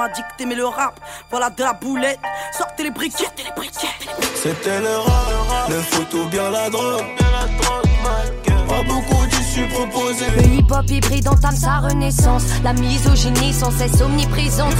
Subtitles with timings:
[0.00, 0.98] m'a dit que t'aimais le rap.
[1.30, 2.20] Voilà de la boulette,
[2.56, 4.08] sortez les briquettes, les briquettes.
[4.34, 7.19] C'était le rap, le foot ou bien la drogue.
[8.80, 10.24] Pas beaucoup d'issues proposées.
[10.36, 12.44] Le hip-hop hybride entame sa renaissance.
[12.64, 14.74] La misogynie sans cesse omniprésente.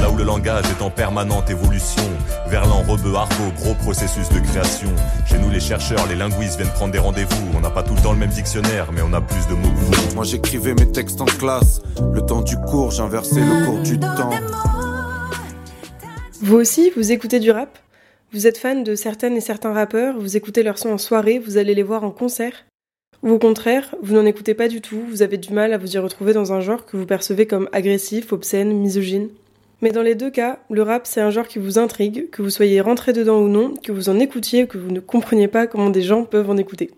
[0.00, 2.02] Là où le langage est en permanente évolution,
[2.46, 4.88] Verlan, rebeu, argot, gros processus de création.
[5.26, 7.50] Chez nous, les chercheurs, les linguistes viennent prendre des rendez-vous.
[7.54, 9.68] On n'a pas tout le temps le même dictionnaire, mais on a plus de mots
[9.68, 10.14] que vous.
[10.14, 11.82] Moi j'écrivais mes textes en classe.
[12.12, 14.30] Le temps du cours, j'inversais le cours du temps.
[16.40, 17.78] Vous aussi, vous écoutez du rap?
[18.32, 21.58] Vous êtes fan de certaines et certains rappeurs, vous écoutez leurs sons en soirée, vous
[21.58, 22.64] allez les voir en concert
[23.22, 25.96] Ou au contraire, vous n'en écoutez pas du tout, vous avez du mal à vous
[25.96, 29.28] y retrouver dans un genre que vous percevez comme agressif, obscène, misogyne
[29.82, 32.48] Mais dans les deux cas, le rap c'est un genre qui vous intrigue, que vous
[32.48, 35.66] soyez rentré dedans ou non, que vous en écoutiez ou que vous ne compreniez pas
[35.66, 36.90] comment des gens peuvent en écouter.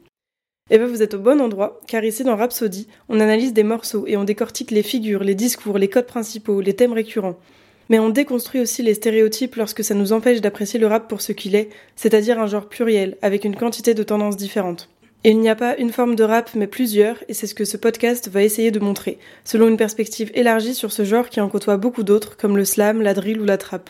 [0.70, 4.04] Et bien vous êtes au bon endroit, car ici dans Rhapsody, on analyse des morceaux
[4.06, 7.40] et on décortique les figures, les discours, les codes principaux, les thèmes récurrents.
[7.88, 11.32] Mais on déconstruit aussi les stéréotypes lorsque ça nous empêche d'apprécier le rap pour ce
[11.32, 14.88] qu'il est, c'est-à-dire un genre pluriel, avec une quantité de tendances différentes.
[15.26, 17.64] Et il n'y a pas une forme de rap, mais plusieurs, et c'est ce que
[17.64, 21.48] ce podcast va essayer de montrer, selon une perspective élargie sur ce genre qui en
[21.48, 23.88] côtoie beaucoup d'autres, comme le slam, la drill ou la trap.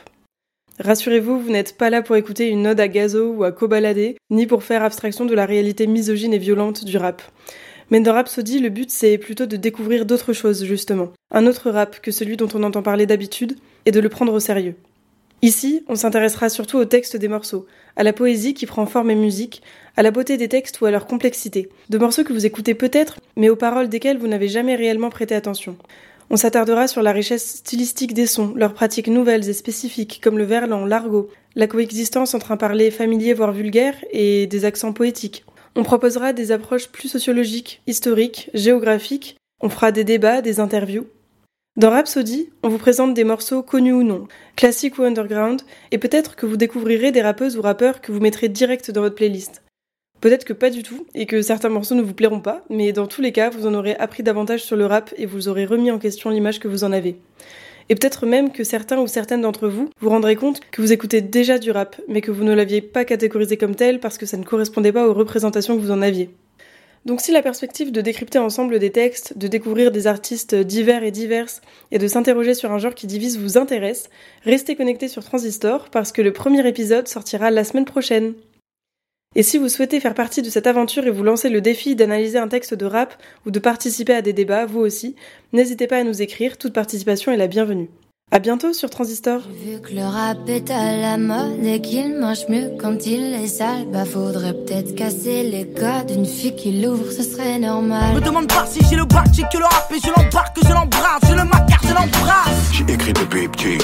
[0.79, 4.47] Rassurez-vous, vous n'êtes pas là pour écouter une ode à Gazo ou à Kobalade, ni
[4.47, 7.23] pour faire abstraction de la réalité misogyne et violente du rap.
[7.91, 11.12] Mais dans Rhapsody, le but c'est plutôt de découvrir d'autres choses, justement.
[11.33, 14.40] Un autre rap que celui dont on entend parler d'habitude, et de le prendre au
[14.40, 14.74] sérieux.
[15.42, 19.14] Ici, on s'intéressera surtout au texte des morceaux, à la poésie qui prend forme et
[19.14, 19.62] musique,
[19.96, 21.68] à la beauté des textes ou à leur complexité.
[21.90, 25.34] De morceaux que vous écoutez peut-être, mais aux paroles desquels vous n'avez jamais réellement prêté
[25.34, 25.77] attention.
[26.30, 30.44] On s'attardera sur la richesse stylistique des sons, leurs pratiques nouvelles et spécifiques, comme le
[30.44, 35.44] verlan, l'argot, la coexistence entre un parler familier voire vulgaire et des accents poétiques.
[35.77, 41.06] On proposera des approches plus sociologiques, historiques, géographiques, on fera des débats, des interviews.
[41.77, 46.36] Dans Rhapsody, on vous présente des morceaux connus ou non, classiques ou underground, et peut-être
[46.36, 49.64] que vous découvrirez des rappeuses ou rappeurs que vous mettrez direct dans votre playlist.
[50.20, 53.08] Peut-être que pas du tout, et que certains morceaux ne vous plairont pas, mais dans
[53.08, 55.90] tous les cas, vous en aurez appris davantage sur le rap et vous aurez remis
[55.90, 57.17] en question l'image que vous en avez.
[57.89, 61.23] Et peut-être même que certains ou certaines d'entre vous vous rendrez compte que vous écoutez
[61.23, 64.36] déjà du rap, mais que vous ne l'aviez pas catégorisé comme tel parce que ça
[64.36, 66.30] ne correspondait pas aux représentations que vous en aviez.
[67.05, 71.11] Donc si la perspective de décrypter ensemble des textes, de découvrir des artistes divers et
[71.11, 71.61] diverses,
[71.91, 74.09] et de s'interroger sur un genre qui divise vous intéresse,
[74.42, 78.33] restez connectés sur Transistor parce que le premier épisode sortira la semaine prochaine.
[79.37, 82.39] Et si vous souhaitez faire partie de cette aventure et vous lancer le défi d'analyser
[82.39, 85.17] un texte de rap ou de participer à des débats, vous aussi,
[85.53, 87.91] n'hésitez pas à nous écrire, toute participation est la bienvenue.
[88.34, 89.42] À bientôt sur Transistor.
[89.64, 93.46] Vu que le rap est à la mode et qu'il marche mieux quand il est
[93.46, 98.17] sale, bah faudrait peut-être casser les codes d'une fille qui l'ouvre, ce serait normal.
[98.17, 100.73] Me demande pas si j'ai le bac, j'ai que le rap et je l'embarque, je
[100.73, 102.73] l'embrasse, je le macar, je l'embrasse.
[102.73, 103.78] J'ai écrit depuis petit.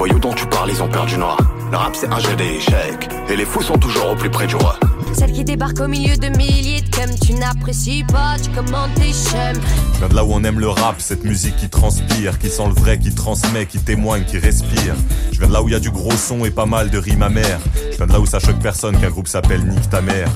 [0.00, 1.36] Les voyous dont tu parles, ils ont perdu noir.
[1.70, 3.10] Le rap, c'est un jeu d'échecs.
[3.28, 4.80] Et les fous sont toujours au plus près du roi.
[5.12, 9.12] Celle qui débarque au milieu de milliers de thèmes, tu n'apprécies pas, tu commandes tes
[9.12, 9.60] chèmes.
[9.92, 12.66] Je viens de là où on aime le rap, cette musique qui transpire, qui sent
[12.66, 14.94] le vrai, qui transmet, qui témoigne, qui respire.
[15.32, 16.96] Je viens de là où il y a du gros son et pas mal de
[16.96, 17.60] rimes amères.
[17.92, 20.30] Je viens de là où ça choque personne qu'un groupe s'appelle Nique ta mère.